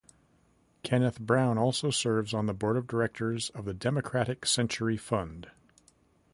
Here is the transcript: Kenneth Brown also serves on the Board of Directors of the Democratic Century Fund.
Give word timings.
Kenneth 0.81 1.19
Brown 1.19 1.59
also 1.59 1.91
serves 1.91 2.33
on 2.33 2.47
the 2.47 2.55
Board 2.55 2.75
of 2.75 2.87
Directors 2.87 3.51
of 3.51 3.65
the 3.65 3.73
Democratic 3.75 4.47
Century 4.47 4.97
Fund. 4.97 5.51